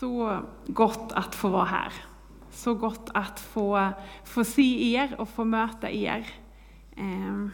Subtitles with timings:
[0.00, 1.92] Så gott att få vara här.
[2.50, 3.88] Så gott att få,
[4.24, 6.26] få se er och få möta er
[6.96, 7.46] eh,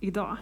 [0.00, 0.36] idag.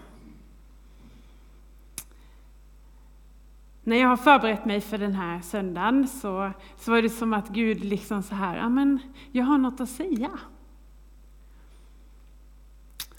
[3.83, 7.49] När jag har förberett mig för den här söndagen så, så var det som att
[7.49, 8.99] Gud liksom så här, ja men
[9.33, 10.31] jag har något att säga.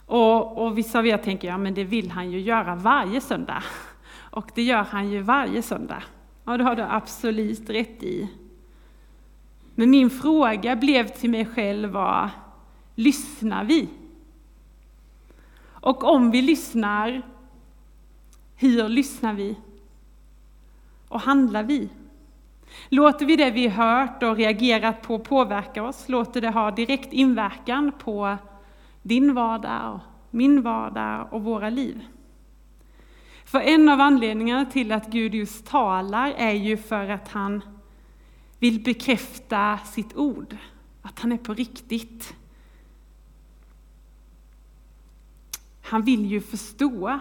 [0.05, 3.64] Och, och vissa av er tänker, ja men det vill han ju göra varje söndag.
[4.32, 6.04] Och det gör han ju varje söndag.
[6.48, 8.29] Ja, det har du absolut rätt i.
[9.75, 12.29] Men min fråga blev till mig själv var,
[12.96, 13.89] lyssnar vi?
[15.65, 17.21] Och om vi lyssnar,
[18.55, 19.55] hur lyssnar vi?
[21.07, 21.89] Och handlar vi?
[22.89, 26.10] Låter vi det vi hört och reagerat på påverka oss?
[26.10, 28.38] Låter det ha direkt inverkan på
[29.02, 30.00] din vardag, och
[30.32, 32.05] min vardag och våra liv?
[33.47, 37.61] För en av anledningarna till att Gud just talar är ju för att han
[38.59, 40.58] vill bekräfta sitt ord,
[41.02, 42.35] att han är på riktigt.
[45.81, 47.19] Han vill ju förstå,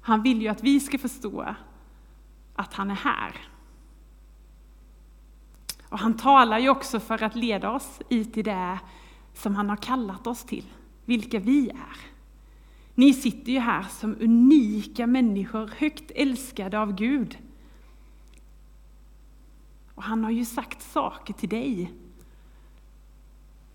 [0.00, 1.54] han vill ju att vi ska förstå
[2.54, 3.36] att han är här.
[5.88, 8.78] Och han talar ju också för att leda oss ut i det
[9.34, 10.66] som han har kallat oss till,
[11.04, 12.19] vilka vi är.
[13.00, 17.38] Ni sitter ju här som unika människor, högt älskade av Gud.
[19.94, 21.92] Och han har ju sagt saker till dig.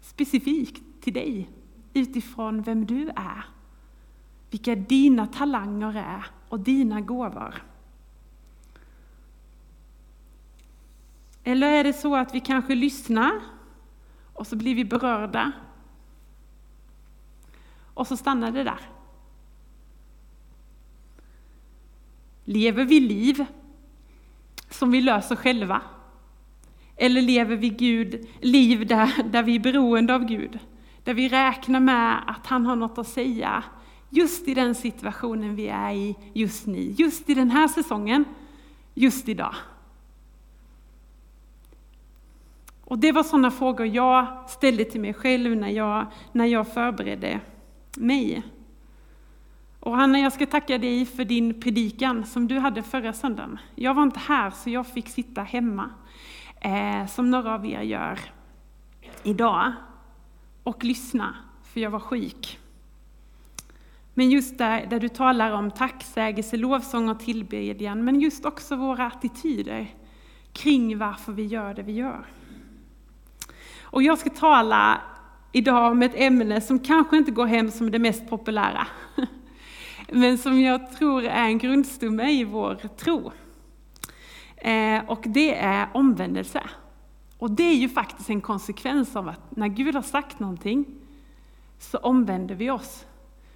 [0.01, 1.49] Specifikt till dig,
[1.93, 3.45] utifrån vem du är.
[4.49, 7.63] Vilka dina talanger är och dina gåvor.
[11.43, 13.31] Eller är det så att vi kanske lyssnar
[14.33, 15.51] och så blir vi berörda
[17.93, 18.94] och så stannar det där.
[22.45, 23.45] Lever vi liv
[24.69, 25.81] som vi löser själva?
[26.95, 30.59] Eller lever vi Gud, liv där, där vi är beroende av Gud?
[31.03, 33.63] Där vi räknar med att han har något att säga
[34.09, 38.25] just i den situationen vi är i just nu, just i den här säsongen,
[38.94, 39.56] just idag.
[42.83, 47.39] Och det var sådana frågor jag ställde till mig själv när jag, när jag förberedde
[47.97, 48.44] mig.
[49.85, 53.59] Och Hanna, jag ska tacka dig för din predikan som du hade förra söndagen.
[53.75, 55.90] Jag var inte här så jag fick sitta hemma,
[56.62, 58.19] eh, som några av er gör
[59.24, 59.72] idag,
[60.63, 62.59] och lyssna, för jag var sjuk.
[64.13, 69.06] Men just där, där du talar om tacksägelse, lovsång och tillbedjan, men just också våra
[69.06, 69.95] attityder
[70.53, 72.25] kring varför vi gör det vi gör.
[73.81, 75.01] Och jag ska tala
[75.51, 78.88] idag om ett ämne som kanske inte går hem som det mest populära,
[80.11, 83.31] men som jag tror är en grundstomme i vår tro.
[84.57, 86.63] Eh, och det är omvändelse.
[87.38, 90.85] Och det är ju faktiskt en konsekvens av att när Gud har sagt någonting
[91.79, 93.05] så omvänder vi oss.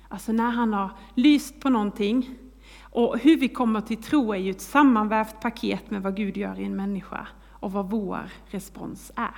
[0.07, 2.35] Alltså när han har lyst på någonting.
[2.81, 6.59] Och hur vi kommer till tro är ju ett sammanvävt paket med vad Gud gör
[6.59, 9.35] i en människa och vad vår respons är.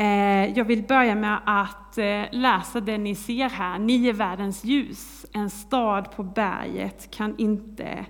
[0.00, 3.78] Eh, jag vill börja med att eh, läsa det ni ser här.
[3.78, 5.26] Ni är världens ljus.
[5.32, 8.06] En stad på berget kan inte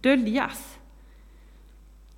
[0.00, 0.78] döljas.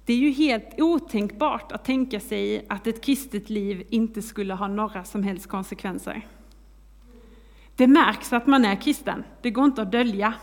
[0.04, 4.68] Det är ju helt otänkbart att tänka sig att ett kristet liv inte skulle ha
[4.68, 6.26] några som helst konsekvenser.
[7.76, 10.34] Det märks att man är kristen, det går inte att dölja.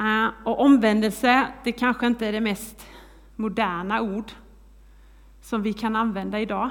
[0.00, 2.86] Eh, och omvändelse, det kanske inte är det mest
[3.36, 4.32] moderna ord
[5.40, 6.70] som vi kan använda idag.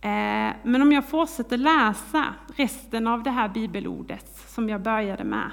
[0.00, 5.50] Eh, men om jag fortsätter läsa resten av det här bibelordet som jag började med,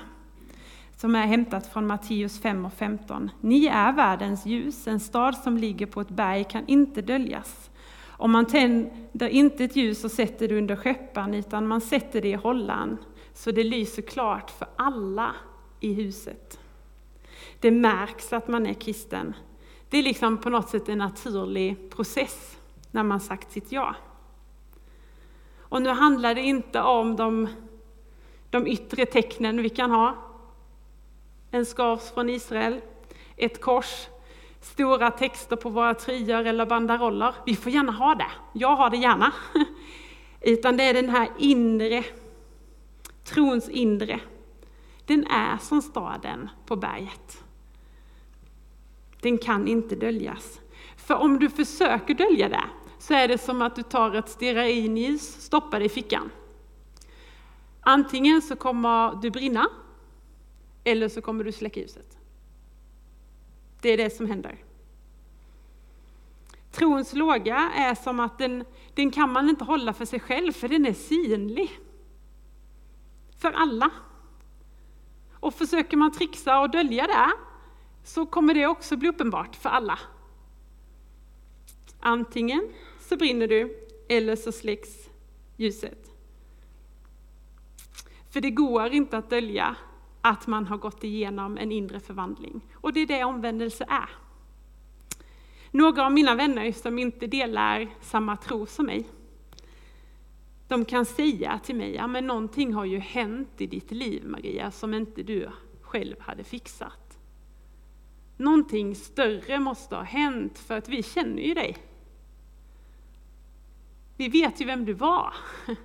[0.96, 3.32] som är hämtat från Matteus 5 och 15.
[3.42, 7.70] Ni är världens ljus, en stad som ligger på ett berg kan inte döljas.
[8.08, 12.30] Om man tänder inte ett ljus och sätter det under skeppan, utan man sätter det
[12.30, 12.98] i hållan,
[13.34, 15.36] så det lyser klart för alla
[15.80, 16.60] i huset.
[17.60, 19.34] Det märks att man är kristen.
[19.90, 22.58] Det är liksom på något sätt en naturlig process
[22.92, 23.96] när man sagt sitt ja.
[25.70, 27.48] Och nu handlar det inte om de,
[28.50, 30.16] de yttre tecknen vi kan ha.
[31.52, 32.82] En skavs från Israel,
[33.36, 34.08] ett kors,
[34.62, 37.34] stora texter på våra tröjor eller banderoller.
[37.46, 39.34] Vi får gärna ha det, jag har det gärna.
[40.42, 42.04] Utan det är den här inre,
[43.24, 44.20] trons inre.
[45.06, 47.44] Den är som staden på berget.
[49.22, 50.60] Den kan inte döljas.
[50.98, 52.64] För om du försöker dölja det,
[53.00, 56.32] så är det som att du tar ett stearinljus, stoppar det i fickan.
[57.82, 59.70] Antingen så kommer du brinna,
[60.84, 62.18] eller så kommer du släcka ljuset.
[63.82, 64.64] det är det som händer.
[66.72, 70.68] Trons låga är som att den, den kan man inte hålla för sig själv, för
[70.68, 71.80] den är synlig.
[73.40, 73.90] För alla.
[75.34, 77.32] Och försöker man trixa och dölja det,
[78.04, 80.00] så kommer det också bli uppenbart för alla.
[82.00, 85.10] Antingen så brinner du, eller så släcks
[85.58, 86.12] ljuset.
[88.30, 89.76] För det går inte att dölja
[90.22, 92.62] att man har gått igenom en inre förvandling.
[92.74, 94.10] Och det är det omvändelse är.
[95.72, 99.08] Några av mina vänner som inte delar samma tro som mig,
[100.68, 104.72] de kan säga till mig, ja men någonting har ju hänt i ditt liv Maria,
[104.72, 105.50] som inte du
[105.82, 107.20] själv hade fixat.
[108.38, 111.78] Någonting större måste ha hänt, för att vi känner ju dig.
[114.18, 115.34] Vi vet ju vem du var.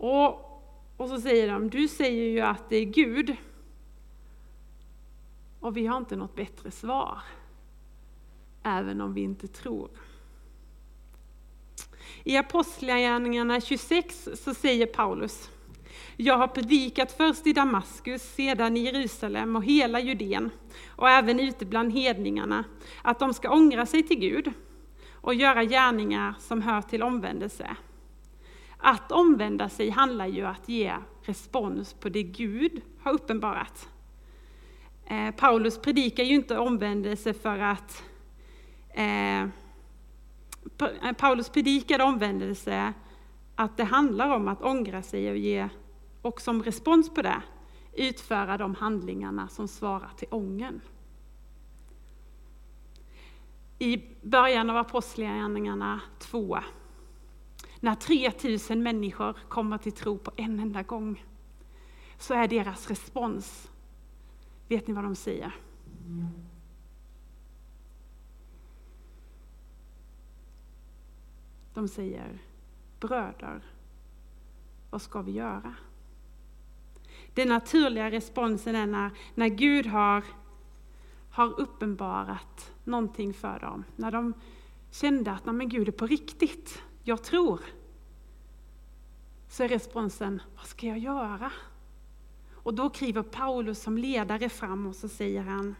[0.00, 0.62] Och,
[0.96, 3.36] och så säger de, du säger ju att det är Gud.
[5.60, 7.18] Och vi har inte något bättre svar.
[8.62, 9.90] Även om vi inte tror.
[12.24, 15.50] I Apostlagärningarna 26 så säger Paulus,
[16.16, 20.50] jag har predikat först i Damaskus, sedan i Jerusalem och hela Judeen
[20.88, 22.64] och även ute bland hedningarna,
[23.02, 24.52] att de ska ångra sig till Gud
[25.28, 27.76] och göra gärningar som hör till omvändelse.
[28.78, 33.88] Att omvända sig handlar ju om att ge respons på det Gud har uppenbarat.
[35.06, 38.02] Eh, Paulus predikar ju inte omvändelse för att
[38.88, 39.48] eh, eh,
[41.18, 42.92] Paulus predikade omvändelse
[43.54, 45.68] att det handlar om att ångra sig och ge,
[46.22, 47.42] och som respons på det,
[47.92, 50.80] utföra de handlingarna som svarar till ången.
[53.78, 56.58] I början av Apostlagärningarna 2
[57.80, 61.24] när 3000 människor kommer till tro på en enda gång,
[62.18, 63.70] så är deras respons,
[64.68, 65.56] vet ni vad de säger?
[71.74, 72.38] De säger,
[73.00, 73.62] bröder,
[74.90, 75.74] vad ska vi göra?
[77.34, 80.24] Den naturliga responsen är när, när Gud har,
[81.38, 83.84] har uppenbarat någonting för dem.
[83.96, 84.34] När de
[84.90, 87.60] kände att men Gud är på riktigt jag tror,
[89.48, 91.52] så är responsen, vad ska jag göra?
[92.52, 95.74] Och då kliver Paulus som ledare fram och så säger han,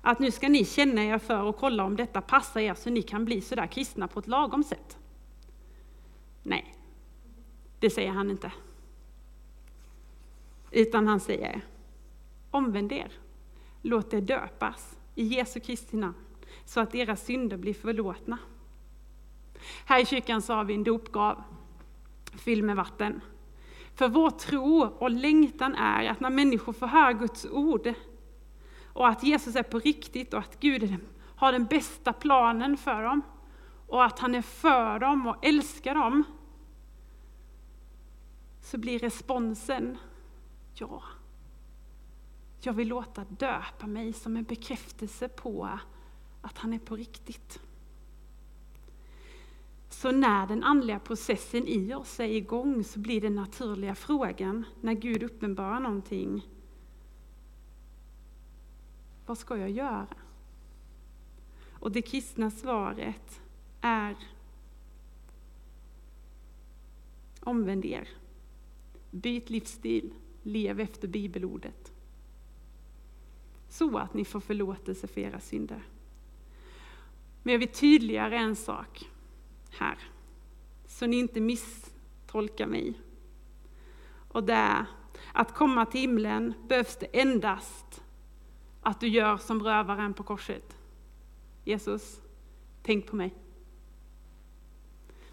[0.00, 3.02] att nu ska ni känna er för och kolla om detta passar er så ni
[3.02, 4.98] kan bli sådär kristna på ett lagom sätt.
[6.42, 6.76] Nej,
[7.78, 8.52] det säger han inte.
[10.70, 11.60] Utan han säger,
[12.50, 13.12] omvänd er,
[13.82, 16.14] låt er döpas i Jesu Kristi namn,
[16.64, 18.38] så att era synder blir förlåtna.
[19.86, 21.42] Här i kyrkan så har vi en dopgrav
[22.32, 23.20] fylld med vatten.
[23.94, 27.94] För vår tro och längtan är att när människor får höra Guds ord
[28.92, 30.96] och att Jesus är på riktigt och att Gud
[31.36, 33.22] har den bästa planen för dem
[33.86, 36.24] och att han är för dem och älskar dem,
[38.62, 39.98] så blir responsen
[40.74, 41.02] ja.
[42.60, 45.78] Jag vill låta döpa mig som en bekräftelse på
[46.42, 47.60] att han är på riktigt.
[49.88, 54.92] Så när den andliga processen i oss är igång så blir den naturliga frågan, när
[54.92, 56.48] Gud uppenbarar någonting,
[59.26, 60.06] vad ska jag göra?
[61.70, 63.40] Och det kristna svaret
[63.80, 64.16] är
[67.40, 68.08] Omvänd er.
[69.10, 70.14] Byt livsstil.
[70.42, 71.89] Lev efter bibelordet.
[73.70, 75.82] Så att ni får förlåtelse för era synder.
[77.42, 79.08] Men jag vill tydliggöra en sak
[79.70, 79.98] här.
[80.86, 82.94] Så ni inte misstolkar mig.
[84.28, 84.86] Och det är
[85.32, 88.02] att komma till himlen behövs det endast
[88.82, 90.76] att du gör som rövaren på korset.
[91.64, 92.20] Jesus,
[92.82, 93.34] tänk på mig.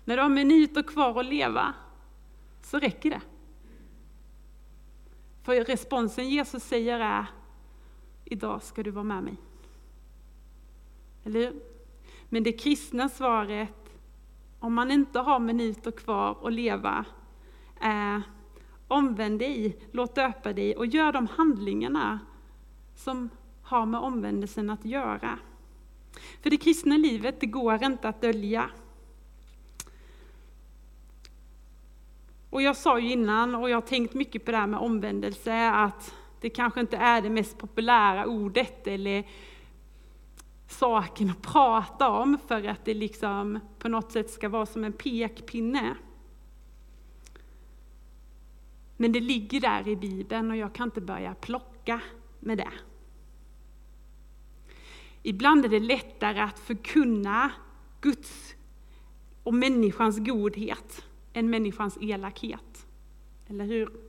[0.06, 1.74] När du har minuter kvar att leva
[2.62, 3.22] så räcker det.
[5.44, 7.25] För responsen Jesus säger är,
[8.31, 9.36] idag ska du vara med mig.
[11.24, 11.62] Eller hur?
[12.29, 13.88] Men det kristna svaret
[14.60, 17.05] om man inte har minuter kvar att leva,
[17.79, 18.22] är
[18.88, 22.19] omvänd dig, låt döpa dig och gör de handlingarna
[22.96, 23.29] som
[23.62, 25.39] har med omvändelsen att göra.
[26.41, 28.69] För det kristna livet, det går inte att dölja.
[32.50, 35.72] Och jag sa ju innan, och jag har tänkt mycket på det här med omvändelse,
[35.72, 39.27] att det kanske inte är det mest populära ordet eller
[40.67, 44.94] saken att prata om för att det liksom på något sätt ska vara som en
[44.94, 45.96] pekpinne.
[48.98, 52.01] Men det ligger där i Bibeln och jag kan inte börja plocka
[52.39, 52.72] med det.
[55.24, 57.51] Ibland är det lättare att förkunna
[58.01, 58.56] Guds
[59.44, 62.88] och människans godhet än människans elakhet.
[63.48, 64.07] Eller hur?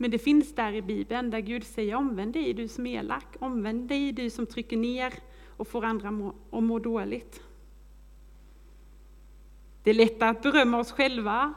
[0.00, 3.26] Men det finns där i Bibeln där Gud säger omvänd dig du som är elak,
[3.38, 5.14] omvänd dig du som trycker ner
[5.56, 7.42] och får andra att må dåligt.
[9.82, 11.54] Det är lättare att berömma oss själva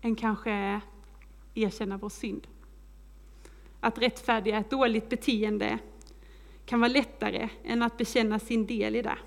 [0.00, 0.80] än kanske
[1.54, 2.46] erkänna vår synd.
[3.80, 5.78] Att rättfärdiga ett dåligt beteende
[6.66, 9.18] kan vara lättare än att bekänna sin del i det.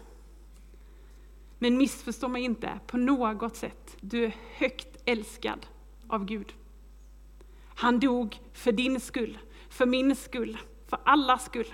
[1.60, 3.98] Men missförstå mig inte på något sätt.
[4.02, 5.66] Du är högt älskad
[6.08, 6.54] av Gud.
[7.80, 9.38] Han dog för din skull,
[9.70, 10.58] för min skull,
[10.88, 11.74] för allas skull.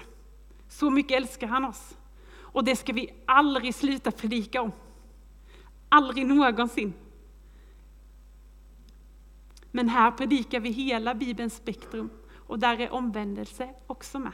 [0.67, 1.97] Så mycket älskar han oss.
[2.37, 4.71] Och det ska vi aldrig sluta predika om.
[5.89, 6.93] Aldrig någonsin.
[9.71, 14.33] Men här predikar vi hela Bibelns spektrum och där är omvändelse också med.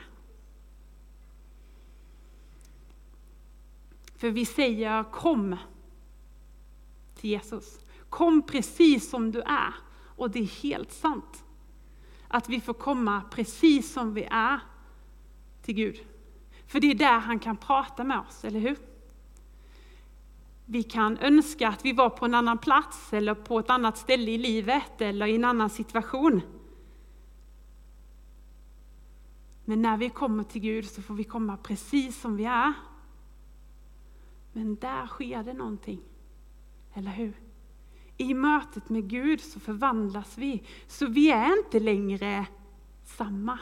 [4.15, 5.55] För vi säger kom
[7.15, 7.79] till Jesus.
[8.09, 9.73] Kom precis som du är.
[10.15, 11.43] Och det är helt sant.
[12.33, 14.59] Att vi får komma precis som vi är
[15.61, 15.99] till Gud.
[16.67, 18.77] För det är där han kan prata med oss, eller hur?
[20.65, 24.31] Vi kan önska att vi var på en annan plats eller på ett annat ställe
[24.31, 26.41] i livet eller i en annan situation.
[29.65, 32.73] Men när vi kommer till Gud så får vi komma precis som vi är.
[34.53, 36.01] Men där sker det någonting,
[36.93, 37.33] eller hur?
[38.21, 42.45] I mötet med Gud så förvandlas vi, så vi är inte längre
[43.03, 43.59] samma.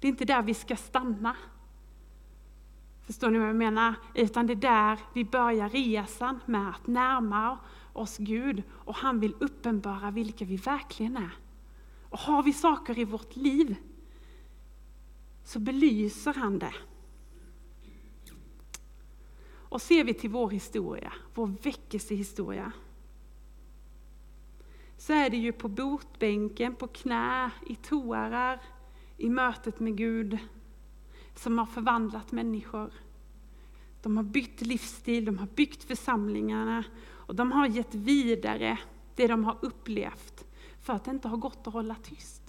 [0.00, 1.36] Det är inte där vi ska stanna.
[3.06, 3.94] Förstår ni vad jag menar?
[4.14, 7.58] Utan det är där vi börjar resan med att närma
[7.92, 11.36] oss Gud och han vill uppenbara vilka vi verkligen är.
[12.10, 13.76] Och har vi saker i vårt liv
[15.44, 16.74] så belyser han det.
[19.68, 22.72] Och ser vi till vår historia, vår väckelsehistoria,
[24.98, 28.60] så är det ju på botbänken, på knä, i tårar,
[29.16, 30.38] i mötet med Gud,
[31.34, 32.90] som har förvandlat människor.
[34.02, 38.78] De har bytt livsstil, de har byggt församlingarna och de har gett vidare
[39.14, 40.44] det de har upplevt
[40.80, 42.42] för att det inte har gått att hålla tyst.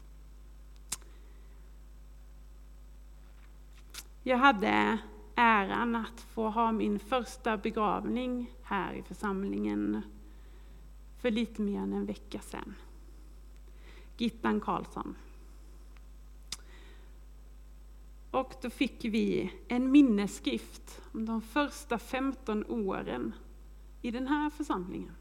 [4.24, 4.98] Jag hade
[5.36, 10.02] äran att få ha min första begravning här i församlingen
[11.22, 12.76] för lite mer än en vecka sedan.
[14.18, 15.16] Gittan Karlsson.
[18.32, 23.34] Och då fick vi en minnesskrift om de första 15 åren
[24.02, 25.16] i den här församlingen.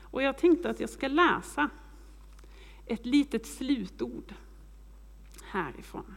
[0.00, 1.70] Och jag tänkte att jag ska läsa
[2.86, 4.34] ett litet slutord
[5.44, 6.14] härifrån.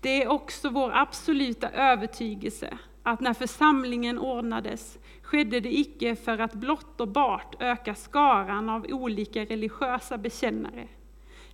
[0.00, 6.54] Det är också vår absoluta övertygelse att när församlingen ordnades skedde det icke för att
[6.54, 10.88] blott och bart öka skaran av olika religiösa bekännare.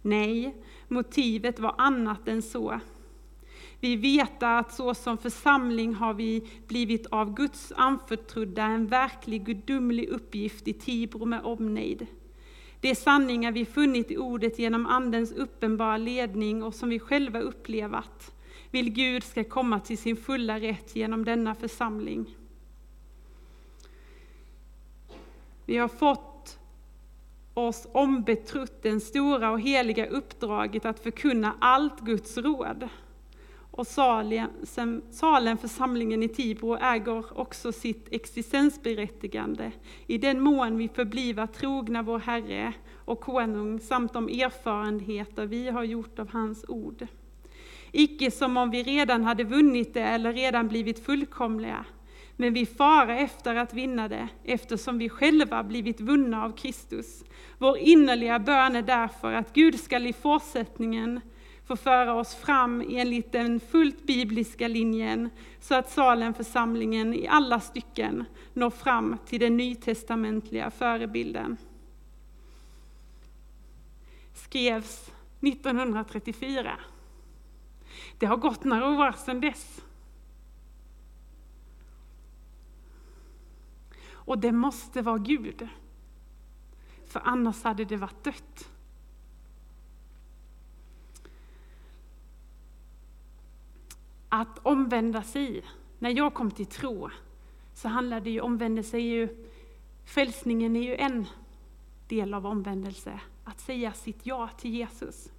[0.03, 0.57] Nej,
[0.89, 2.81] motivet var annat än så.
[3.81, 10.09] Vi vet att så som församling har vi blivit av Guds anförtrodda en verklig gudomlig
[10.09, 12.07] uppgift i Tibro med omnejd.
[12.81, 18.35] De sanningar vi funnit i ordet genom Andens uppenbara ledning och som vi själva upplevat
[18.71, 22.37] vill Gud ska komma till sin fulla rätt genom denna församling.
[25.67, 26.59] Vi har fått
[27.55, 32.89] oss ombetrott det stora och heliga uppdraget att förkunna allt Guds råd.
[33.75, 39.73] Och Salem, församlingen i Tibro äger också sitt existensberättigande
[40.07, 42.73] i den mån vi förbliva trogna vår Herre
[43.05, 47.07] och Konung samt de erfarenheter vi har gjort av hans ord.
[47.93, 51.85] Icke som om vi redan hade vunnit det eller redan blivit fullkomliga,
[52.37, 57.25] men vi fara efter att vinna det, eftersom vi själva blivit vunna av Kristus.
[57.59, 61.21] Vår innerliga bön är därför att Gud skall i fortsättningen
[61.67, 68.25] få föra oss fram enligt den fullt bibliska linjen, så att Salemförsamlingen i alla stycken
[68.53, 71.57] når fram till den nytestamentliga förebilden.
[74.35, 75.11] Skrevs
[75.41, 76.79] 1934.
[78.19, 79.83] Det har gått några år sedan dess.
[84.25, 85.69] Och det måste vara Gud.
[87.07, 88.69] För annars hade det varit dött.
[94.29, 95.65] Att omvända sig.
[95.99, 97.11] När jag kom till tro
[97.75, 99.49] så handlade det ju omvändelse ju
[100.05, 101.27] Frälsningen är ju en
[102.09, 105.33] del av omvändelse, att säga sitt ja till Jesus.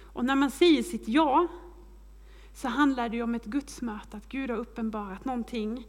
[0.00, 1.46] Och när man säger sitt ja,
[2.54, 5.86] så handlar det om ett gudsmöte, att Gud har uppenbarat någonting.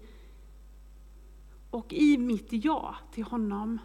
[1.73, 3.79] Och i mitt ja till honom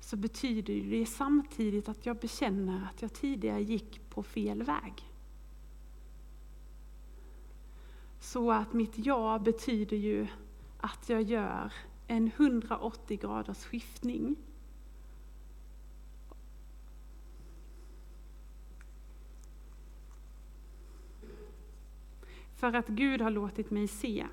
[0.00, 4.92] så betyder det samtidigt att jag bekänner att jag tidigare gick på fel väg.
[8.20, 10.26] Så att mitt ja betyder ju
[10.80, 11.72] att jag gör
[12.06, 14.36] en 180 graders skiftning.
[22.56, 24.26] För att Gud har låtit mig se.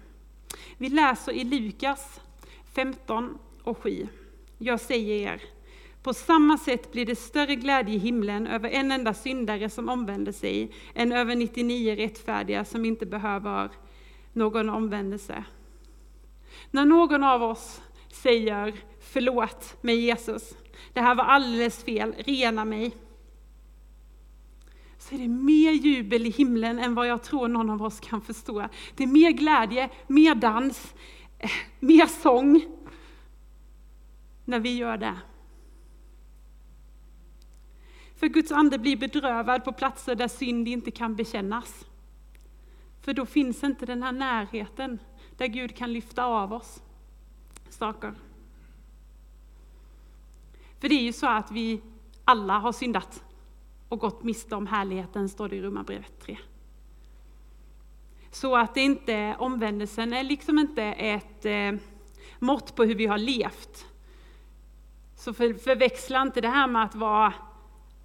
[0.77, 2.21] Vi läser i Lukas
[2.75, 4.07] 15 och 7.
[4.57, 5.41] Jag säger er,
[6.03, 10.31] på samma sätt blir det större glädje i himlen över en enda syndare som omvänder
[10.31, 13.69] sig, än över 99 rättfärdiga som inte behöver
[14.33, 15.43] någon omvändelse.
[16.71, 20.57] När någon av oss säger förlåt mig Jesus,
[20.93, 22.91] det här var alldeles fel, rena mig.
[24.97, 28.21] Så är det mer jubel i himlen än vad jag tror någon av oss kan
[28.21, 28.67] förstå.
[28.95, 30.93] Det är mer glädje, mer dans,
[31.79, 32.65] mer sång
[34.45, 35.19] när vi gör det.
[38.15, 41.85] För Guds ande blir bedrövad på platser där synd inte kan bekännas.
[43.01, 44.99] För då finns inte den här närheten
[45.37, 46.81] där Gud kan lyfta av oss
[47.69, 48.13] saker.
[50.79, 51.81] För det är ju så att vi
[52.25, 53.23] alla har syndat
[53.89, 56.37] och gått miste om härligheten, står det i Romarbrevet 3.
[58.33, 61.71] Så att det inte, omvändelsen är liksom inte ett eh,
[62.39, 63.85] mått på hur vi har levt.
[65.15, 67.33] Så för, förväxla inte det här med att vara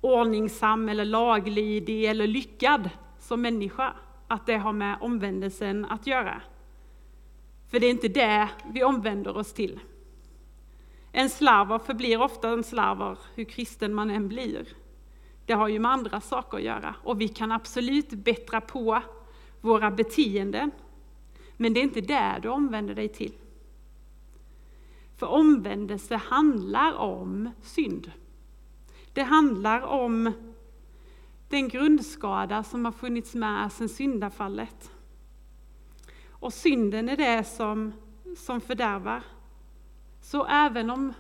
[0.00, 3.94] ordningsam eller laglydig eller lyckad som människa,
[4.28, 6.42] att det har med omvändelsen att göra.
[7.70, 9.80] För det är inte det vi omvänder oss till.
[11.12, 14.68] En slarver förblir ofta en slarver, hur kristen man än blir.
[15.46, 19.02] Det har ju med andra saker att göra och vi kan absolut bättra på
[19.60, 20.70] våra beteenden.
[21.56, 23.32] Men det är inte det du omvänder dig till.
[25.16, 28.12] För omvändelse handlar om synd.
[29.12, 30.32] Det handlar om
[31.48, 34.90] den grundskada som har funnits med sedan syndafallet.
[36.30, 37.92] Och synden är det som,
[38.36, 39.22] som fördärvar.
[40.20, 41.12] Så även om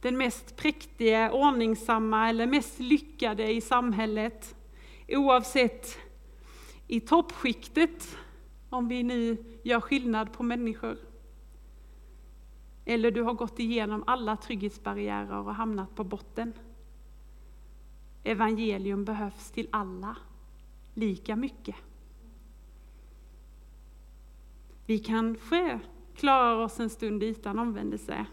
[0.00, 4.54] den mest präktiga, ordningsamma eller mest lyckade i samhället,
[5.08, 5.98] oavsett
[6.90, 8.16] i toppskiktet,
[8.70, 10.98] om vi nu gör skillnad på människor,
[12.84, 16.52] eller du har gått igenom alla trygghetsbarriärer och hamnat på botten.
[18.24, 20.16] Evangelium behövs till alla,
[20.94, 21.76] lika mycket.
[24.86, 25.80] Vi kanske
[26.14, 28.26] klarar oss en stund utan omvändelse.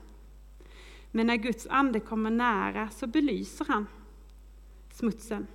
[1.11, 3.87] Men när Guds ande kommer nära så belyser han
[4.89, 5.47] smutsen.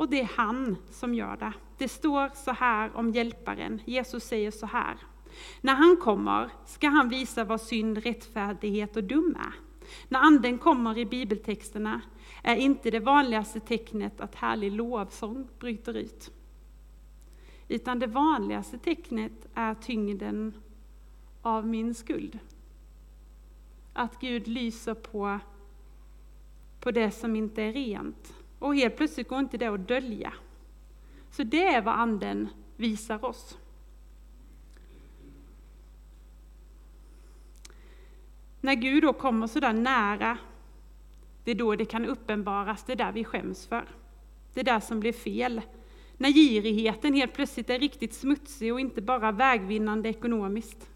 [0.00, 1.52] Och det är han som gör det.
[1.78, 3.80] Det står så här om hjälparen.
[3.84, 4.96] Jesus säger så här.
[5.60, 9.54] När han kommer ska han visa vad synd, rättfärdighet och dum är.
[10.08, 12.00] När anden kommer i bibeltexterna
[12.42, 16.30] är inte det vanligaste tecknet att härlig lovsång bryter ut.
[17.68, 20.54] Utan det vanligaste tecknet är tyngden
[21.42, 22.38] av min skuld.
[23.92, 25.38] Att Gud lyser på,
[26.80, 28.39] på det som inte är rent.
[28.60, 30.32] Och helt plötsligt går inte det att dölja.
[31.30, 33.58] Så det är vad Anden visar oss.
[38.60, 40.38] När Gud då kommer så där nära,
[41.44, 43.84] det är då det kan uppenbaras, det är där vi skäms för.
[44.54, 45.60] Det är där som blir fel.
[46.16, 50.90] När girigheten helt plötsligt är riktigt smutsig och inte bara vägvinnande ekonomiskt.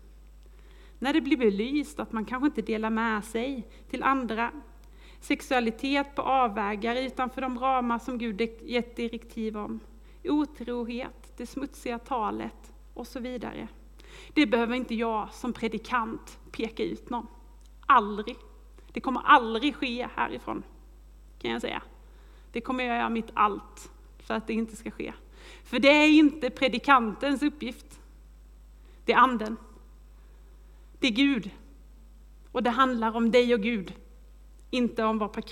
[0.98, 4.50] När det blir belyst att man kanske inte delar med sig till andra.
[5.24, 9.80] Sexualitet på avvägar utanför de ramar som Gud gett direktiv om.
[10.24, 13.68] Otrohet, det smutsiga talet och så vidare.
[14.34, 17.26] Det behöver inte jag som predikant peka ut någon.
[17.86, 18.36] Aldrig.
[18.92, 20.62] Det kommer aldrig ske härifrån,
[21.38, 21.82] kan jag säga.
[22.52, 25.12] Det kommer jag göra mitt allt för att det inte ska ske.
[25.64, 28.00] För det är inte predikantens uppgift.
[29.04, 29.56] Det är anden.
[30.98, 31.50] Det är Gud.
[32.52, 33.94] Och det handlar om dig och Gud.
[34.74, 35.44] Inte om vad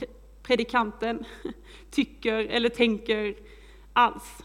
[0.43, 1.25] predikanten
[1.91, 3.37] tycker eller tänker
[3.93, 4.43] alls.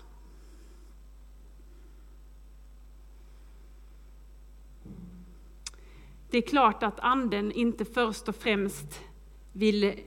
[6.29, 9.01] Det är klart att anden inte först och främst
[9.51, 9.99] vill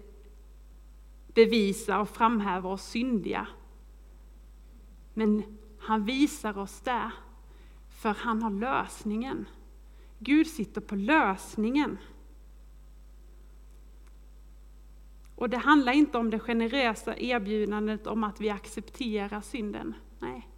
[1.35, 3.47] bevisa och framhäva oss syndiga.
[5.15, 7.11] Men han visar oss det,
[8.03, 9.49] för han har lösningen.
[10.19, 11.99] Gud sitter på lösningen.
[15.41, 19.95] Och det handlar inte om det generösa erbjudandet om att vi accepterar synden.
[20.19, 20.49] Nej.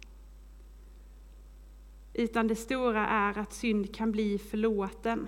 [2.13, 5.27] Utan det stora är att synd kan bli förlåten.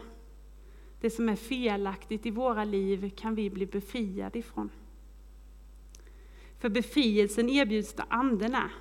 [1.02, 4.70] Det som är felaktigt i våra liv kan vi bli befriade ifrån.
[6.60, 8.72] För befrielsen erbjuds där anden är.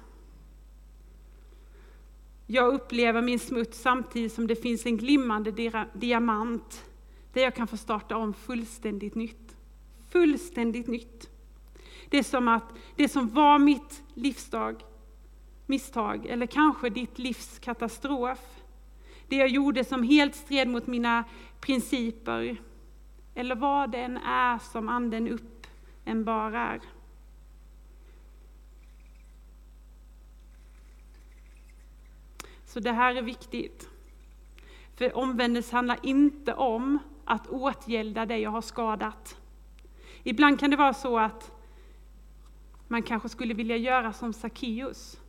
[2.46, 5.50] Jag upplever min smuts samtidigt som det finns en glimmande
[5.92, 6.84] diamant
[7.32, 9.43] där jag kan få starta om fullständigt nytt.
[10.14, 11.30] Fullständigt nytt.
[12.08, 14.84] Det är som att det som var mitt livsdag,
[15.66, 18.62] misstag, eller kanske ditt livs katastrof,
[19.28, 21.24] det jag gjorde som helt stred mot mina
[21.60, 22.56] principer,
[23.34, 26.80] eller vad det än är som anden uppenbarar.
[32.64, 33.88] Så det här är viktigt.
[34.94, 39.38] För omvändelse handlar inte om att åtgälda det jag har skadat.
[40.24, 41.52] Ibland kan det vara så att
[42.88, 45.20] man kanske skulle vilja göra som Sackeus.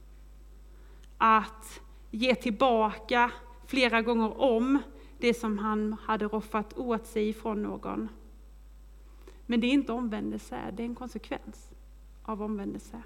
[1.17, 1.81] Att
[2.11, 3.31] ge tillbaka
[3.67, 4.79] flera gånger om
[5.17, 8.09] det som han hade roffat åt sig ifrån någon.
[9.45, 11.69] Men det är inte omvändelse, det är en konsekvens
[12.23, 13.01] av omvändelse.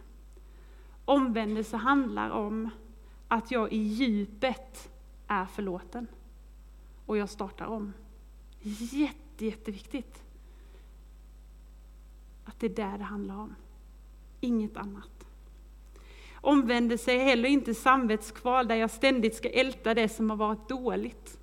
[1.06, 2.69] Omvändelse handlar om
[3.28, 4.91] att jag i djupet
[5.28, 6.08] är förlåten.
[7.06, 7.93] Och jag startar om.
[8.62, 10.23] Jätte, jätteviktigt.
[12.60, 13.56] Det är där det handlar om.
[14.39, 15.28] Inget annat.
[16.41, 21.39] Omvändelse är heller inte samvetskval där jag ständigt ska älta det som har varit dåligt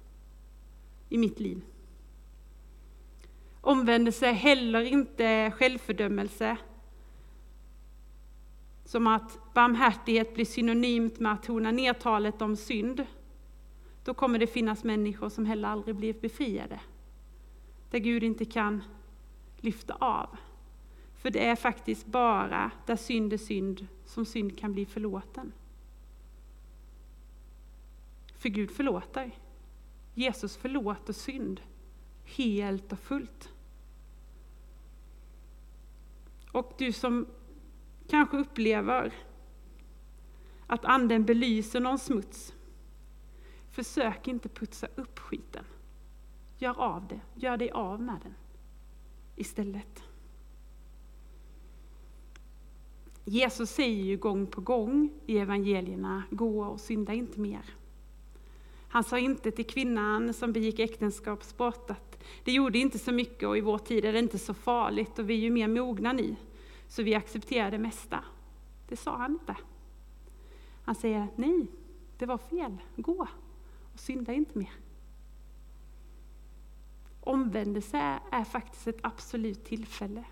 [1.08, 1.64] i mitt liv.
[3.60, 6.56] Omvändelse är heller inte självfördömelse
[8.84, 13.06] som att barmhärtighet blir synonymt med att tona ner talet om synd,
[14.04, 16.80] då kommer det finnas människor som heller aldrig blir befriade.
[17.90, 18.82] Där Gud inte kan
[19.56, 20.28] lyfta av.
[21.26, 25.52] För det är faktiskt bara där synd är synd som synd kan bli förlåten.
[28.38, 29.30] För Gud förlåter.
[30.14, 31.60] Jesus förlåter synd
[32.24, 33.52] helt och fullt.
[36.52, 37.26] Och du som
[38.08, 39.12] kanske upplever
[40.66, 42.54] att anden belyser någon smuts.
[43.70, 45.64] Försök inte putsa upp skiten.
[46.58, 48.34] Gör av det, gör dig av med den
[49.36, 50.02] istället.
[53.28, 57.64] Jesus säger ju gång på gång i evangelierna, gå och synda inte mer.
[58.88, 63.58] Han sa inte till kvinnan som begick äktenskapsbrott att det gjorde inte så mycket och
[63.58, 66.36] i vår tid är det inte så farligt och vi är ju mer mogna ni.
[66.88, 68.24] Så vi accepterar det mesta.
[68.88, 69.56] Det sa han inte.
[70.84, 71.66] Han säger, nej,
[72.18, 73.26] det var fel, gå
[73.92, 74.72] och synda inte mer.
[77.20, 80.24] Omvändelse är faktiskt ett absolut tillfälle.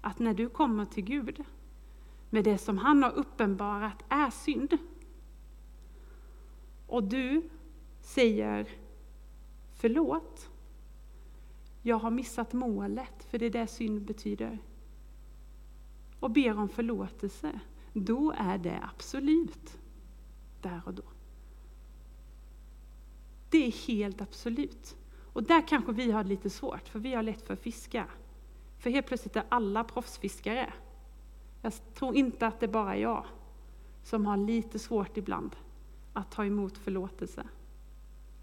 [0.00, 1.44] Att när du kommer till Gud
[2.34, 4.78] med det som han har uppenbarat är synd,
[6.86, 7.50] och du
[8.00, 8.68] säger
[9.74, 10.50] förlåt,
[11.82, 14.58] jag har missat målet, för det är det synd betyder
[16.20, 17.60] och ber om förlåtelse,
[17.92, 19.78] då är det absolut
[20.60, 21.02] där och då.
[23.50, 24.96] Det är helt absolut.
[25.32, 28.06] Och där kanske vi har lite svårt, för vi har lätt för att fiska.
[28.78, 30.72] För helt plötsligt är alla proffsfiskare.
[31.64, 33.24] Jag tror inte att det bara är jag
[34.02, 35.56] som har lite svårt ibland
[36.12, 37.46] att ta emot förlåtelse.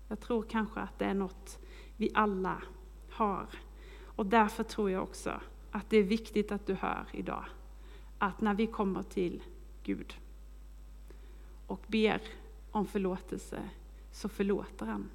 [0.08, 1.60] Jag tror kanske att det är något
[1.98, 2.62] vi alla
[3.10, 3.48] har.
[4.06, 7.46] Och därför tror jag också att det är viktigt att du hör idag
[8.18, 9.44] att när vi kommer till
[9.84, 10.18] Gud
[11.68, 12.22] och ber
[12.72, 13.70] om förlåtelse
[14.12, 15.10] så förlåter han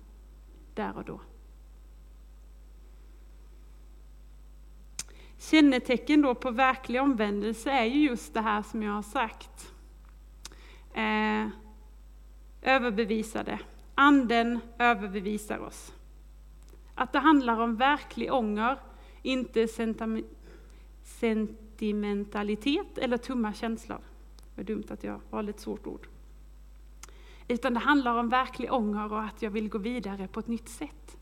[0.74, 1.20] där och då.
[5.38, 9.72] Kännetecken då på verklig omvändelse är ju just det här som jag har sagt.
[10.94, 11.48] Eh,
[12.62, 13.58] överbevisade.
[13.94, 15.92] Anden överbevisar oss.
[16.94, 18.78] Att det handlar om verklig ånger,
[19.22, 19.68] inte
[21.02, 24.00] sentimentalitet eller tumma känslor.
[24.36, 26.06] Det var dumt att jag valde ett svårt ord.
[27.48, 30.68] Utan det handlar om verklig ånger och att jag vill gå vidare på ett nytt
[30.68, 31.16] sätt.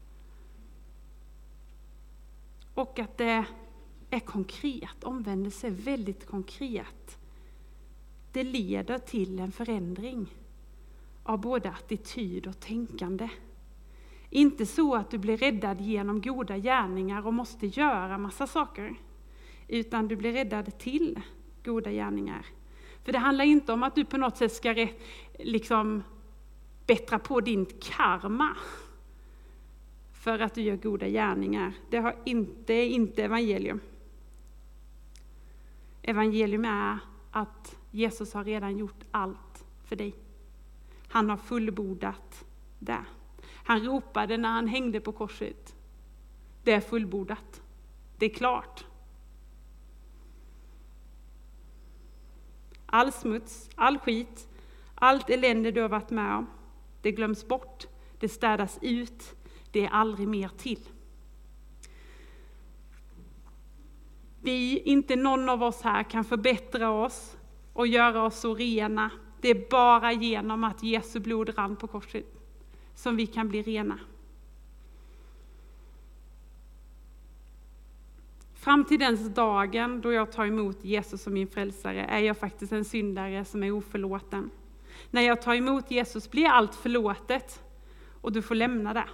[2.74, 3.44] Och att det
[4.14, 7.18] är konkret, omvändelse är väldigt konkret.
[8.32, 10.26] Det leder till en förändring
[11.22, 13.28] av både attityd och tänkande.
[14.30, 18.94] Inte så att du blir räddad genom goda gärningar och måste göra massa saker
[19.68, 21.20] utan du blir räddad till
[21.64, 22.46] goda gärningar.
[23.04, 24.88] För det handlar inte om att du på något sätt ska
[25.38, 26.02] liksom
[26.86, 28.56] bättra på din karma
[30.12, 31.72] för att du gör goda gärningar.
[31.90, 33.80] Det har inte, inte evangelium
[36.04, 36.98] evangelium är
[37.30, 40.14] att Jesus har redan gjort allt för dig.
[41.08, 42.44] Han har fullbordat
[42.78, 43.04] det.
[43.64, 45.76] Han ropade när han hängde på korset.
[46.62, 47.62] Det är fullbordat.
[48.18, 48.84] Det är klart.
[52.86, 54.48] All smuts, all skit,
[54.94, 56.46] allt elände du har varit med om,
[57.02, 57.86] det glöms bort,
[58.18, 59.36] det städas ut,
[59.70, 60.88] det är aldrig mer till.
[64.44, 67.36] Vi, inte någon av oss här kan förbättra oss
[67.72, 69.10] och göra oss så rena.
[69.40, 72.24] Det är bara genom att Jesu blod rann på korset
[72.94, 73.98] som vi kan bli rena.
[78.54, 82.72] Fram till den dagen då jag tar emot Jesus som min frälsare är jag faktiskt
[82.72, 84.50] en syndare som är oförlåten.
[85.10, 87.62] När jag tar emot Jesus blir allt förlåtet
[88.20, 89.08] och du får lämna det.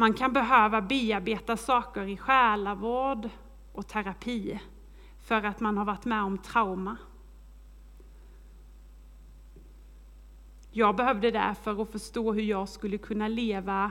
[0.00, 3.28] Man kan behöva bearbeta saker i själavård
[3.72, 4.60] och terapi
[5.20, 6.96] för att man har varit med om trauma.
[10.70, 13.90] Jag behövde det för att förstå hur jag skulle kunna leva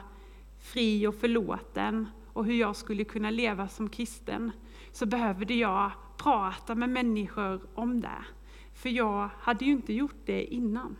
[0.59, 4.51] fri och förlåten och hur jag skulle kunna leva som kristen,
[4.91, 8.25] så behövde jag prata med människor om det.
[8.73, 10.95] För jag hade ju inte gjort det innan.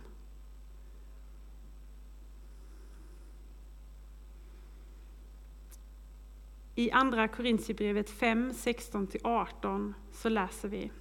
[6.80, 10.92] I Andra Korintierbrevet 5, 16-18 så läser vi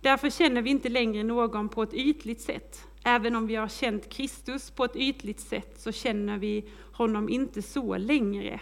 [0.00, 2.84] Därför känner vi inte längre någon på ett ytligt sätt.
[3.04, 7.62] Även om vi har känt Kristus på ett ytligt sätt så känner vi honom inte
[7.62, 8.60] så längre.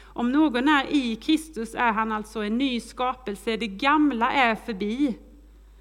[0.00, 5.18] Om någon är i Kristus är han alltså en ny skapelse, det gamla är förbi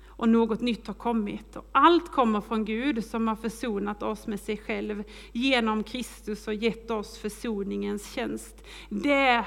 [0.08, 1.56] och något nytt har kommit.
[1.56, 6.54] Och allt kommer från Gud som har försonat oss med sig själv genom Kristus och
[6.54, 8.64] gett oss försoningens tjänst.
[8.90, 9.46] Det,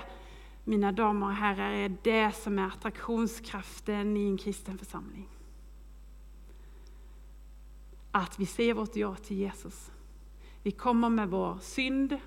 [0.65, 5.29] mina damer och herrar, är det som är attraktionskraften i en kristen församling.
[8.11, 9.91] Att vi säger vårt ja till Jesus.
[10.63, 12.19] Vi kommer med vår synd,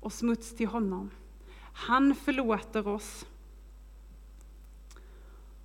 [0.00, 1.10] och smuts till honom.
[1.72, 3.26] Han förlåter oss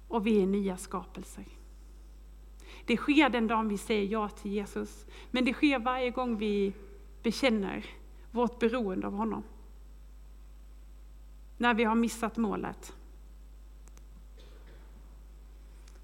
[0.08, 1.46] och vi är nya skapelser.
[2.86, 6.74] Det sker den dagen vi säger ja till Jesus, men det sker varje gång vi
[7.24, 7.86] bekänner
[8.32, 9.44] vårt beroende av honom.
[11.58, 12.94] När vi har missat målet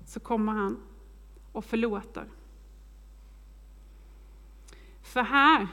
[0.05, 0.83] så kommer han
[1.51, 2.25] och förlåter.
[5.01, 5.67] För här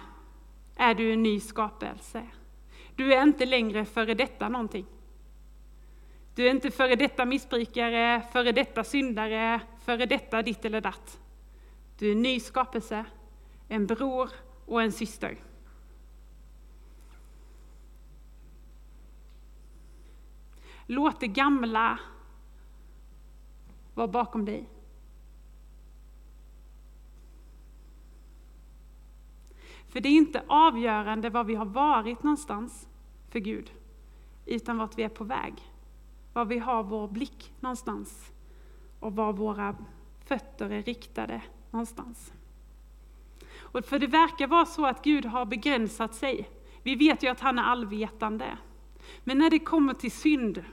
[0.77, 2.27] är du en ny skapelse.
[2.97, 4.87] Du är inte längre före detta någonting.
[6.35, 11.21] Du är inte före detta missbrukare, före detta syndare, före detta ditt eller datt.
[11.99, 13.05] Du är en ny skapelse,
[13.69, 14.31] en bror
[14.67, 15.37] och en syster.
[20.90, 21.98] Låt det gamla
[23.94, 24.68] vara bakom dig.
[29.88, 32.88] För det är inte avgörande var vi har varit någonstans
[33.31, 33.72] för Gud,
[34.46, 35.55] utan vart vi är på väg.
[36.33, 38.33] Var vi har vår blick någonstans
[39.01, 39.77] och var våra
[40.24, 42.33] fötter är riktade någonstans.
[43.57, 46.48] Och för det verkar vara så att Gud har begränsat sig.
[46.83, 48.59] Vi vet ju att han är allvetande.
[49.24, 50.64] Men när det kommer till synd,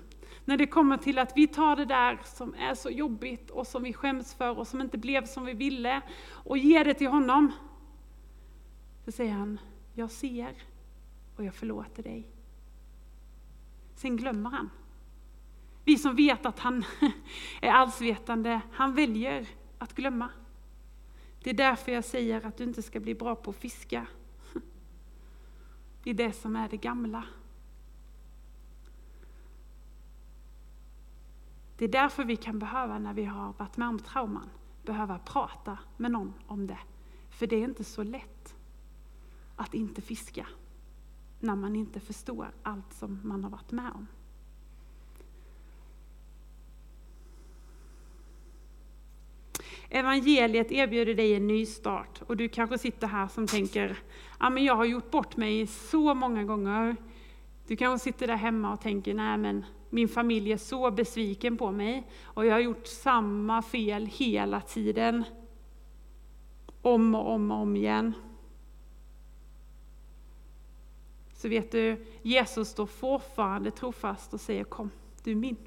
[0.45, 3.83] när det kommer till att vi tar det där som är så jobbigt och som
[3.83, 7.51] vi skäms för och som inte blev som vi ville och ger det till honom,
[9.05, 9.59] så säger han,
[9.93, 10.55] jag ser
[11.35, 12.27] och jag förlåter dig.
[13.95, 14.69] Sen glömmer han.
[15.83, 16.85] Vi som vet att han
[17.61, 20.29] är allsvetande, han väljer att glömma.
[21.43, 24.07] Det är därför jag säger att du inte ska bli bra på att fiska
[26.03, 27.23] i det som är det gamla.
[31.77, 34.49] Det är därför vi kan behöva, när vi har varit med om trauman,
[34.83, 36.79] behöva prata med någon om det.
[37.29, 38.55] För det är inte så lätt
[39.55, 40.47] att inte fiska
[41.39, 44.07] när man inte förstår allt som man har varit med om.
[49.89, 53.97] Evangeliet erbjuder dig en ny start och du kanske sitter här som tänker,
[54.39, 56.95] ja men jag har gjort bort mig så många gånger.
[57.67, 61.71] Du kanske sitter där hemma och tänker, nej men min familj är så besviken på
[61.71, 65.23] mig och jag har gjort samma fel hela tiden.
[66.81, 68.13] Om och om och om igen
[71.45, 74.91] så vet du, Jesus står fortfarande trofast och säger kom,
[75.23, 75.57] du är min.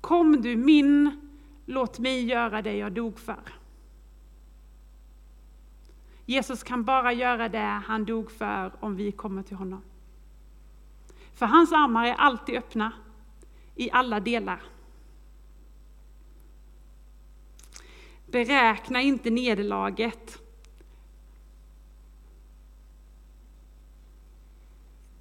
[0.00, 1.20] Kom du min,
[1.66, 3.54] låt mig göra det jag dog för.
[6.26, 9.82] Jesus kan bara göra det han dog för om vi kommer till honom.
[11.40, 12.92] För hans armar är alltid öppna.
[13.74, 14.62] i alla delar.
[18.26, 20.42] Beräkna inte nederlaget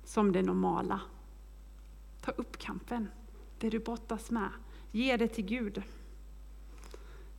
[0.04, 1.02] som det normala.
[2.22, 3.08] Ta upp kampen,
[3.60, 4.50] det du brottas med.
[4.92, 5.84] Ge det till Gud.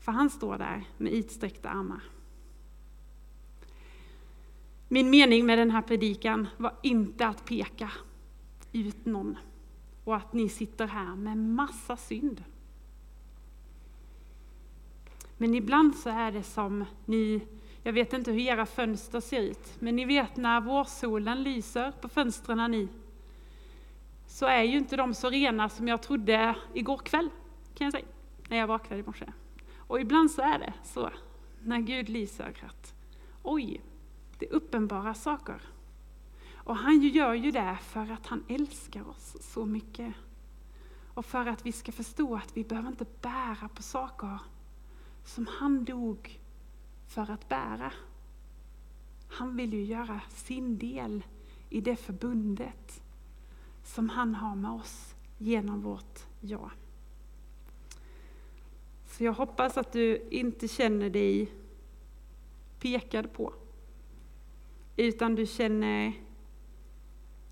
[0.01, 2.03] För han står där med utsträckta armar.
[4.89, 7.91] Min mening med den här predikan var inte att peka
[8.73, 9.39] ut någon
[10.05, 12.45] och att ni sitter här med massa synd.
[15.37, 17.47] Men ibland så är det som ni,
[17.83, 22.09] jag vet inte hur era fönster ser ut, men ni vet när vårsolen lyser på
[22.09, 22.89] fönstren ni,
[24.27, 27.31] så är ju inte de så rena som jag trodde igår kväll,
[27.75, 28.07] kan jag säga,
[28.49, 29.33] när jag vaknade i morse.
[29.77, 31.11] Och ibland så är det så,
[31.63, 32.95] när Gud lyser, att
[33.43, 33.81] oj,
[34.39, 35.63] det är uppenbara saker.
[36.71, 40.15] Och han gör ju det för att han älskar oss så mycket.
[41.15, 44.39] Och för att vi ska förstå att vi behöver inte bära på saker
[45.25, 46.41] som han dog
[47.07, 47.93] för att bära.
[49.29, 51.25] Han vill ju göra sin del
[51.71, 53.03] i det förbundet
[53.85, 56.71] som han har med oss genom vårt ja.
[59.07, 61.53] Så jag hoppas att du inte känner dig
[62.81, 63.55] pekad på,
[64.97, 66.30] utan du känner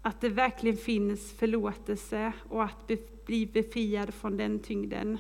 [0.02, 2.90] att det verkligen finns förlåtelse och att
[3.26, 5.18] bli befriad från den tyngden.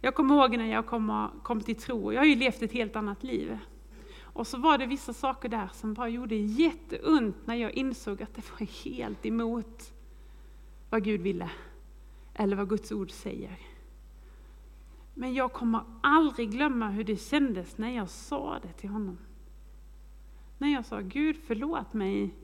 [0.00, 2.96] Jag kommer ihåg när jag kom, kom till tro, jag har ju levt ett helt
[2.96, 3.58] annat liv.
[4.32, 8.34] Och så var det vissa saker där som bara gjorde jätteont när jag insåg att
[8.34, 9.92] det var helt emot
[10.90, 11.50] vad Gud ville,
[12.34, 13.58] eller vad Guds ord säger.
[15.14, 19.18] Men jag kommer aldrig glömma hur det kändes när jag sa det till honom.
[20.58, 22.34] När jag sa, Gud förlåt mig.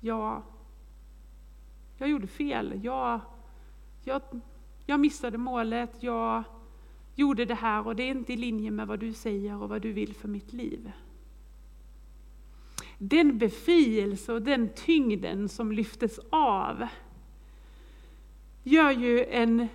[0.00, 0.42] Jag,
[1.96, 2.80] jag gjorde fel.
[2.82, 3.20] Jag,
[4.04, 4.22] jag,
[4.86, 6.02] jag missade målet.
[6.02, 6.44] Jag
[7.14, 9.82] gjorde det här och det är inte i linje med vad du säger och vad
[9.82, 10.92] du vill för mitt liv.
[12.98, 16.86] Den befrielse och den tyngden som lyftes av
[18.62, 19.68] gör ju en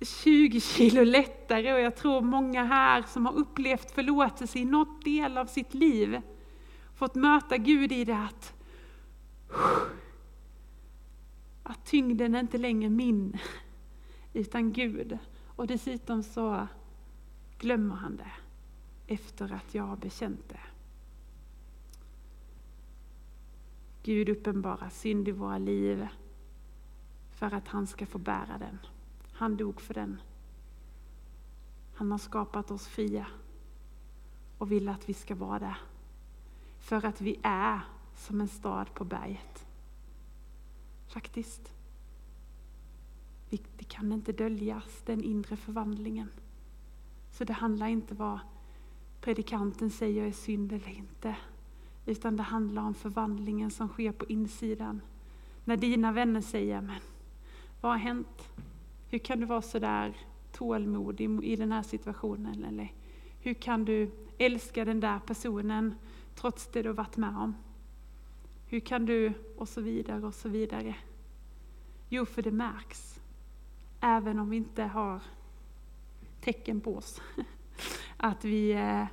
[0.00, 5.38] 20 kilo lättare och jag tror många här som har upplevt förlåtelse i något del
[5.38, 6.20] av sitt liv,
[6.96, 8.53] fått möta Gud i det att,
[11.62, 13.38] att tyngden är inte längre min,
[14.32, 15.18] utan Gud.
[15.56, 16.66] Och dessutom så
[17.58, 18.32] glömmer han det
[19.14, 20.60] efter att jag har bekänt det.
[24.02, 26.08] Gud uppenbarar synd i våra liv
[27.30, 28.78] för att han ska få bära den.
[29.32, 30.20] Han dog för den.
[31.94, 33.26] Han har skapat oss fria
[34.58, 35.76] och vill att vi ska vara det.
[36.78, 37.80] För att vi är
[38.16, 39.66] som en stad på berget.
[41.06, 41.70] Faktiskt.
[43.50, 46.28] Det kan inte döljas, den inre förvandlingen.
[47.30, 48.38] Så det handlar inte om vad
[49.20, 51.36] predikanten säger är synd eller inte.
[52.06, 55.00] Utan det handlar om förvandlingen som sker på insidan.
[55.64, 57.00] När dina vänner säger, men
[57.80, 58.48] vad har hänt?
[59.10, 60.16] Hur kan du vara så där
[60.52, 62.64] tålmodig i den här situationen?
[62.64, 62.92] Eller
[63.40, 65.94] hur kan du älska den där personen
[66.34, 67.54] trots det du har varit med om?
[68.74, 69.32] Hur kan du?
[69.56, 70.94] Och så vidare och så vidare.
[72.08, 73.20] Jo, för det märks.
[74.00, 75.20] Även om vi inte har
[76.40, 77.22] tecken på oss.
[78.16, 79.06] Att, vi, eh,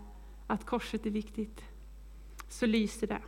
[0.48, 1.64] att korset är viktigt.
[2.50, 3.22] Så lyser det.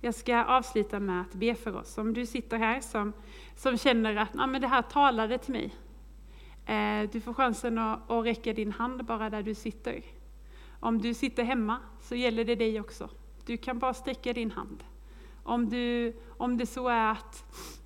[0.00, 1.98] Jag ska avsluta med att be för oss.
[1.98, 3.12] Om du sitter här som,
[3.56, 5.74] som känner att ah, men det här talade till mig.
[6.66, 10.02] Eh, du får chansen att, att räcka din hand bara där du sitter.
[10.80, 13.08] Om du sitter hemma så gäller det dig också.
[13.46, 14.84] Du kan bara sträcka din hand.
[15.42, 17.44] Om, du, om det så är att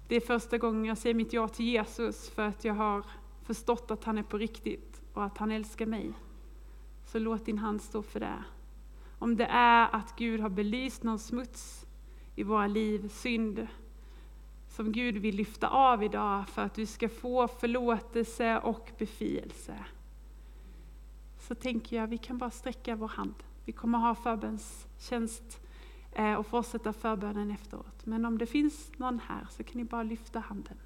[0.08, 3.04] det är första gången jag säger mitt ja till Jesus för att jag har
[3.42, 6.12] förstått att han är på riktigt och att han älskar mig.
[7.06, 8.44] Så låt din hand stå för det.
[9.18, 11.86] Om det är att Gud har belyst någon smuts
[12.36, 13.66] i våra liv, synd,
[14.68, 19.84] som Gud vill lyfta av idag för att du ska få förlåtelse och befrielse.
[21.38, 23.34] Så tänker jag, vi kan bara sträcka vår hand.
[23.64, 25.60] Vi kommer ha förbönstjänst
[26.12, 28.06] eh, och fortsätta förbönen efteråt.
[28.06, 30.76] Men om det finns någon här så kan ni bara lyfta handen.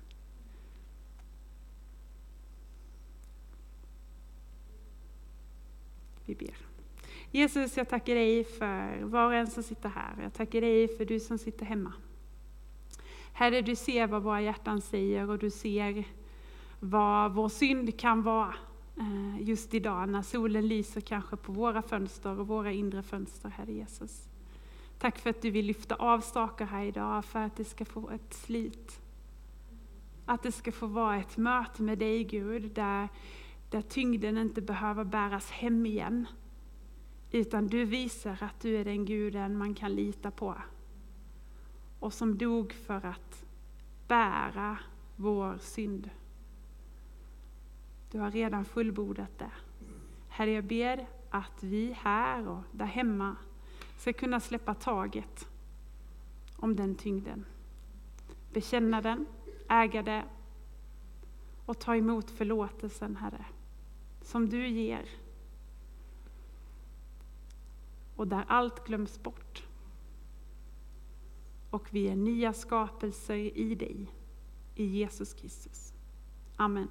[6.25, 6.57] Vi ber.
[7.31, 10.23] Jesus, jag tackar dig för var och en som sitter här.
[10.23, 11.93] Jag tackar dig för du som sitter hemma.
[13.33, 16.05] Herre, du ser vad våra hjärtan säger och du ser
[16.81, 18.55] vad vår synd kan vara
[18.99, 23.73] Eh, just idag när solen lyser kanske på våra fönster och våra inre fönster, Herre
[23.73, 24.29] Jesus.
[24.99, 28.11] Tack för att du vill lyfta av saker här idag för att det ska få
[28.11, 29.01] ett slut.
[30.27, 33.09] Att det ska få vara ett möte med dig Gud, där,
[33.71, 36.27] där tyngden inte behöver bäras hem igen.
[37.31, 40.55] Utan du visar att du är den guden man kan lita på.
[42.01, 43.45] Och som dog för att
[44.09, 44.79] bära
[45.17, 46.11] vår synd.
[48.11, 49.51] Du har redan fullbordat det.
[50.29, 53.37] Herre, jag ber att vi här och där hemma
[53.99, 55.49] ska kunna släppa taget
[56.57, 57.45] om den tyngden.
[58.53, 59.27] Bekänna den,
[59.69, 60.25] äga det
[61.67, 63.45] och ta emot förlåtelsen, Herre,
[64.23, 65.09] som du ger.
[68.17, 69.63] Och där allt glöms bort.
[71.71, 74.07] Och vi är nya skapelser i dig,
[74.75, 75.93] i Jesus Kristus.
[76.57, 76.89] Amen.